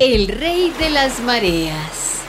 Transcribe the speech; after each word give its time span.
El 0.00 0.28
rey 0.28 0.72
de 0.78 0.88
las 0.88 1.20
mareas. 1.20 2.22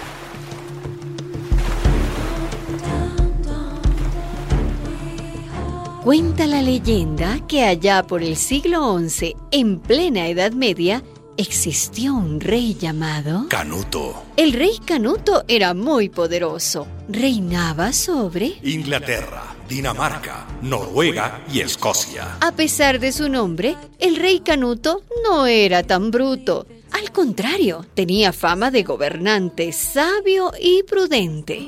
Cuenta 6.03 6.47
la 6.47 6.61
leyenda 6.61 7.39
que 7.47 7.63
allá 7.63 8.03
por 8.03 8.23
el 8.23 8.35
siglo 8.35 8.99
XI, 8.99 9.37
en 9.51 9.79
plena 9.79 10.27
Edad 10.27 10.51
Media, 10.51 11.01
existió 11.37 12.13
un 12.13 12.41
rey 12.41 12.75
llamado 12.75 13.45
Canuto. 13.47 14.21
El 14.35 14.51
rey 14.51 14.77
Canuto 14.85 15.45
era 15.47 15.73
muy 15.73 16.09
poderoso. 16.09 16.87
Reinaba 17.07 17.93
sobre... 17.93 18.57
Inglaterra, 18.63 19.55
Dinamarca, 19.69 20.45
Noruega 20.61 21.45
y 21.49 21.61
Escocia. 21.61 22.35
A 22.41 22.51
pesar 22.51 22.99
de 22.99 23.13
su 23.13 23.29
nombre, 23.29 23.77
el 23.97 24.17
rey 24.17 24.41
Canuto 24.41 25.03
no 25.23 25.45
era 25.47 25.83
tan 25.83 26.11
bruto. 26.11 26.67
Al 27.01 27.11
contrario, 27.11 27.83
tenía 27.95 28.31
fama 28.31 28.69
de 28.69 28.83
gobernante 28.83 29.73
sabio 29.73 30.51
y 30.61 30.83
prudente. 30.83 31.67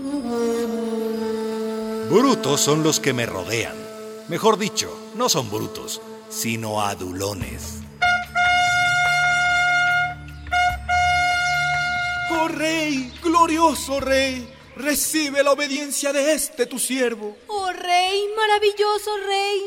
Brutos 2.07 2.61
son 2.61 2.83
los 2.83 2.99
que 2.99 3.13
me 3.13 3.25
rodean. 3.25 3.73
Mejor 4.29 4.59
dicho, 4.59 4.95
no 5.15 5.29
son 5.29 5.49
brutos, 5.49 6.01
sino 6.29 6.81
adulones. 6.81 7.79
Oh 12.29 12.47
rey, 12.49 13.11
glorioso 13.23 13.99
rey, 13.99 14.47
recibe 14.75 15.41
la 15.41 15.53
obediencia 15.53 16.13
de 16.13 16.33
este 16.33 16.67
tu 16.67 16.77
siervo. 16.77 17.35
Oh 17.47 17.71
rey, 17.71 18.23
maravilloso 18.37 19.17
rey, 19.25 19.61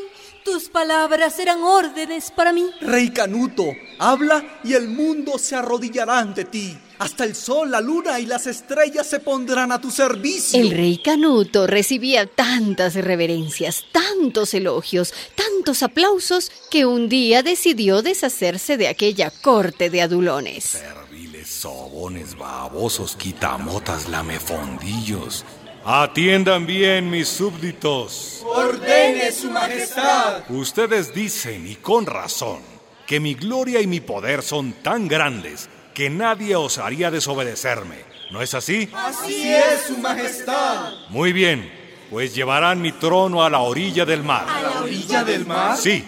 tus 0.47 0.69
palabras 0.69 1.35
serán 1.35 1.61
órdenes 1.61 2.31
para 2.31 2.53
mí. 2.53 2.65
Rey 2.79 3.09
Canuto, 3.09 3.65
habla 3.99 4.61
y 4.63 4.75
el 4.75 4.87
mundo 4.87 5.37
se 5.37 5.57
arrodillará 5.57 6.19
ante 6.19 6.45
ti. 6.45 6.77
Hasta 6.99 7.25
el 7.25 7.35
sol, 7.35 7.69
la 7.69 7.81
luna 7.81 8.17
y 8.21 8.25
las 8.25 8.47
estrellas 8.47 9.07
se 9.07 9.19
pondrán 9.19 9.73
a 9.73 9.81
tu 9.81 9.91
servicio. 9.91 10.57
El 10.57 10.71
rey 10.71 10.99
Canuto 10.99 11.67
recibía 11.67 12.27
tantas 12.27 12.95
reverencias, 12.95 13.83
tantos 13.91 14.53
elogios, 14.53 15.13
tantos 15.35 15.83
aplausos, 15.83 16.49
que 16.71 16.85
un 16.85 17.09
día 17.09 17.43
decidió 17.43 18.01
deshacerse 18.01 18.77
de 18.77 18.87
aquella 18.87 19.31
corte 19.41 19.89
de 19.89 20.01
adulones. 20.01 20.63
Serviles 20.63 21.49
sobones, 21.49 22.37
babosos, 22.37 23.17
quitamotas, 23.17 24.07
lamefondillos. 24.07 25.43
Atiendan 25.89 26.65
bien, 26.65 27.09
mis 27.09 27.29
súbditos. 27.29 28.43
Ordene 28.45 29.31
su 29.31 29.49
majestad. 29.49 30.43
Ustedes 30.49 31.13
dicen, 31.13 31.65
y 31.65 31.75
con 31.75 32.05
razón, 32.05 32.59
que 33.05 33.21
mi 33.21 33.35
gloria 33.35 33.79
y 33.79 33.87
mi 33.87 34.01
poder 34.01 34.43
son 34.43 34.73
tan 34.83 35.07
grandes 35.07 35.69
que 35.93 36.09
nadie 36.09 36.57
osaría 36.57 37.09
desobedecerme. 37.09 37.99
¿No 38.31 38.41
es 38.41 38.53
así? 38.53 38.89
Así 38.93 39.47
es, 39.47 39.83
su 39.87 39.97
majestad. 39.99 40.91
Muy 41.07 41.31
bien, 41.31 41.71
pues 42.09 42.35
llevarán 42.35 42.81
mi 42.81 42.91
trono 42.91 43.45
a 43.45 43.49
la 43.49 43.59
orilla 43.59 44.03
del 44.03 44.23
mar. 44.23 44.45
¿A 44.45 44.61
la 44.61 44.81
orilla 44.81 45.23
del 45.23 45.45
mar? 45.45 45.77
Sí, 45.77 46.03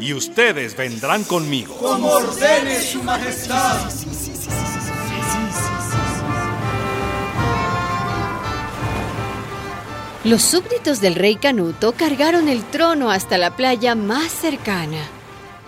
y 0.00 0.14
ustedes 0.14 0.74
vendrán 0.74 1.24
conmigo. 1.24 1.76
Como 1.76 2.08
ordene 2.08 2.80
su 2.80 3.02
majestad. 3.02 3.90
Los 10.28 10.42
súbditos 10.42 11.00
del 11.00 11.14
rey 11.14 11.36
Canuto 11.36 11.92
cargaron 11.92 12.50
el 12.50 12.62
trono 12.62 13.10
hasta 13.10 13.38
la 13.38 13.56
playa 13.56 13.94
más 13.94 14.30
cercana. 14.30 15.08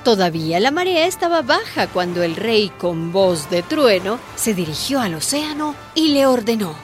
Todavía 0.05 0.61
la 0.61 0.70
marea 0.70 1.06
estaba 1.06 1.41
baja 1.41 1.86
cuando 1.86 2.22
el 2.22 2.36
rey, 2.36 2.69
con 2.69 3.11
voz 3.11 3.48
de 3.48 3.62
trueno, 3.62 4.20
se 4.36 4.53
dirigió 4.53 5.00
al 5.00 5.14
océano 5.14 5.75
y 5.94 6.08
le 6.08 6.27
ordenó. 6.27 6.75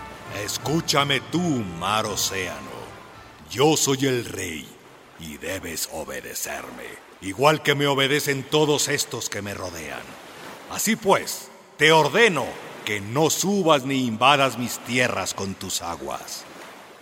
Escúchame 0.42 1.20
tú, 1.20 1.38
mar 1.38 2.06
océano. 2.06 2.70
Yo 3.50 3.76
soy 3.76 4.06
el 4.06 4.24
rey 4.24 4.66
y 5.20 5.36
debes 5.36 5.90
obedecerme, 5.92 6.86
igual 7.20 7.62
que 7.62 7.74
me 7.74 7.86
obedecen 7.86 8.42
todos 8.42 8.88
estos 8.88 9.28
que 9.28 9.42
me 9.42 9.52
rodean. 9.52 10.00
Así 10.70 10.96
pues, 10.96 11.48
te 11.76 11.92
ordeno 11.92 12.46
que 12.86 13.02
no 13.02 13.28
subas 13.28 13.84
ni 13.84 14.06
invadas 14.06 14.56
mis 14.56 14.78
tierras 14.78 15.34
con 15.34 15.54
tus 15.54 15.82
aguas, 15.82 16.46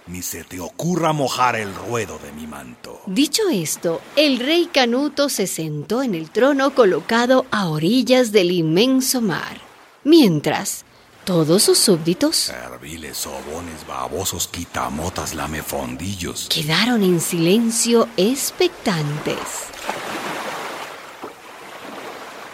ni 0.07 0.23
se 0.23 0.45
te 0.45 0.61
ocurra 0.61 1.13
mojar 1.13 1.57
el 1.57 1.75
ruedo 1.75 2.19
de 2.19 2.33
mi 2.33 2.47
manto. 2.47 3.01
Dicho 3.07 3.43
esto, 3.51 4.01
el 4.17 4.39
rey 4.39 4.69
Canuto 4.73 5.29
se 5.29 5.47
sentó 5.47 6.03
en 6.03 6.15
el 6.15 6.31
trono 6.31 6.75
colocado 6.75 7.47
a 7.51 7.69
orillas 7.69 8.33
del 8.33 8.51
inmenso 8.51 9.21
mar, 9.21 9.61
mientras 10.05 10.85
todos 11.25 11.63
sus 11.63 11.79
súbditos 11.79 12.37
Serviles, 12.37 13.17
sobones, 13.17 13.87
babosos, 13.89 14.47
quitamotas, 14.47 15.35
lamefondillos. 15.35 16.49
quedaron 16.51 17.03
en 17.03 17.21
silencio 17.21 18.09
expectantes. 18.19 19.74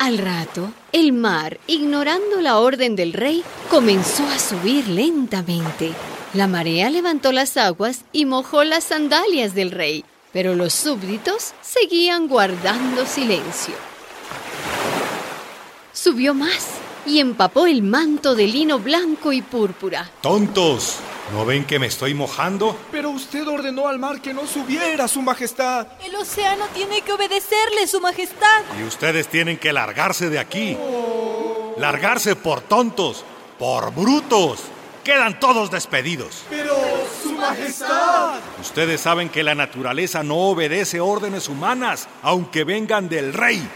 Al 0.00 0.16
rato, 0.16 0.72
el 0.93 1.12
mar, 1.12 1.61
ignorando 1.66 2.41
la 2.41 2.59
orden 2.59 2.97
del 2.97 3.12
rey, 3.12 3.44
comenzó 3.69 4.27
a 4.28 4.38
subir 4.38 4.88
lentamente. 4.88 5.93
La 6.33 6.47
marea 6.47 6.88
levantó 6.88 7.33
las 7.33 7.59
aguas 7.59 8.06
y 8.11 8.25
mojó 8.25 8.65
las 8.65 8.84
sandalias 8.84 9.55
del 9.55 9.71
rey, 9.71 10.06
pero 10.33 10.55
los 10.55 10.72
súbditos 10.72 11.53
seguían 11.61 12.28
guardando 12.28 13.05
silencio. 13.05 13.75
Subió 15.93 16.32
más 16.32 16.67
y 17.05 17.19
empapó 17.19 17.67
el 17.67 17.82
manto 17.82 18.34
de 18.34 18.47
lino 18.47 18.78
blanco 18.78 19.34
y 19.34 19.43
púrpura. 19.43 20.11
¡Tontos! 20.22 20.97
¿No 21.32 21.46
ven 21.46 21.64
que 21.64 21.78
me 21.78 21.86
estoy 21.86 22.12
mojando? 22.12 22.76
Pero 22.91 23.10
usted 23.10 23.46
ordenó 23.46 23.86
al 23.86 24.00
mar 24.00 24.20
que 24.20 24.34
no 24.34 24.46
subiera, 24.46 25.06
su 25.06 25.22
majestad. 25.22 25.86
El 26.04 26.16
océano 26.16 26.66
tiene 26.74 27.02
que 27.02 27.12
obedecerle, 27.12 27.86
su 27.86 28.00
majestad. 28.00 28.62
Y 28.80 28.82
ustedes 28.82 29.28
tienen 29.28 29.56
que 29.56 29.72
largarse 29.72 30.28
de 30.28 30.40
aquí. 30.40 30.76
Largarse 31.76 32.34
por 32.34 32.62
tontos, 32.62 33.24
por 33.58 33.94
brutos. 33.94 34.60
Quedan 35.04 35.38
todos 35.38 35.70
despedidos. 35.70 36.42
Pero, 36.50 36.76
su 37.22 37.32
majestad. 37.32 38.40
Ustedes 38.60 39.00
saben 39.00 39.28
que 39.28 39.44
la 39.44 39.54
naturaleza 39.54 40.24
no 40.24 40.36
obedece 40.36 41.00
órdenes 41.00 41.48
humanas, 41.48 42.08
aunque 42.22 42.64
vengan 42.64 43.08
del 43.08 43.32
rey. 43.32 43.66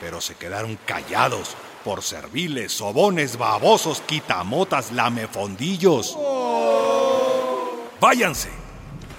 Pero 0.00 0.20
se 0.20 0.34
quedaron 0.34 0.76
callados 0.84 1.56
por 1.84 2.02
serviles, 2.02 2.72
sobones, 2.72 3.38
babosos, 3.38 4.00
quitamotas, 4.00 4.90
lamefondillos. 4.90 6.18
Váyanse 8.00 8.50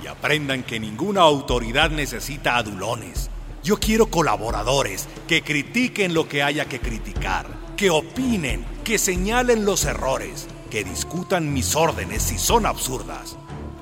y 0.04 0.08
aprendan 0.08 0.64
que 0.64 0.80
ninguna 0.80 1.22
autoridad 1.22 1.90
necesita 1.90 2.58
adulones. 2.58 3.32
Yo 3.64 3.80
quiero 3.80 4.08
colaboradores 4.08 5.08
que 5.28 5.42
critiquen 5.42 6.14
lo 6.14 6.28
que 6.28 6.44
haya 6.44 6.66
que 6.66 6.80
criticar, 6.80 7.48
que 7.76 7.90
opinen, 7.90 8.64
que 8.84 9.00
señalen 9.00 9.66
los 9.66 9.86
errores, 9.86 10.48
que 10.70 10.84
discutan 10.84 11.52
mis 11.54 11.76
órdenes 11.76 12.22
si 12.22 12.38
son 12.38 12.66
absurdas. 12.66 13.36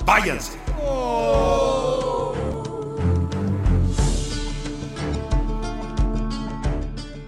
Váyanse. 0.05 0.53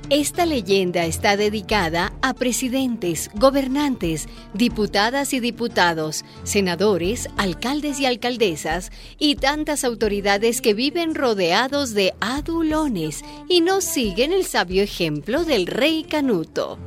Esta 0.09 0.45
leyenda 0.45 1.03
está 1.03 1.35
dedicada 1.35 2.13
a 2.21 2.33
presidentes, 2.33 3.29
gobernantes, 3.35 4.29
diputadas 4.53 5.33
y 5.33 5.41
diputados, 5.41 6.23
senadores, 6.43 7.27
alcaldes 7.35 7.99
y 7.99 8.05
alcaldesas 8.05 8.93
y 9.19 9.35
tantas 9.35 9.83
autoridades 9.83 10.61
que 10.61 10.73
viven 10.73 11.13
rodeados 11.13 11.93
de 11.93 12.13
adulones 12.21 13.25
y 13.49 13.59
no 13.59 13.81
siguen 13.81 14.31
el 14.31 14.45
sabio 14.45 14.81
ejemplo 14.81 15.43
del 15.43 15.67
rey 15.67 16.05
Canuto. 16.05 16.79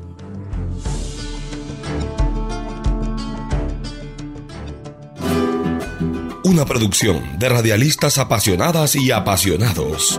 Una 6.42 6.64
producción 6.64 7.38
de 7.38 7.50
radialistas 7.50 8.16
apasionadas 8.16 8.96
y 8.96 9.10
apasionados. 9.10 10.18